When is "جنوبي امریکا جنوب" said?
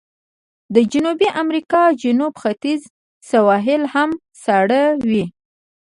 0.91-2.33